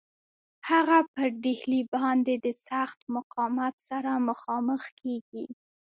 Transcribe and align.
هغه 0.69 0.97
پر 1.13 1.27
ډهلي 1.43 1.81
باندي 1.93 2.35
د 2.45 2.47
سخت 2.67 2.99
مقاومت 3.15 3.75
سره 3.89 4.11
مخامخ 4.29 4.83
کیږي. 4.99 5.45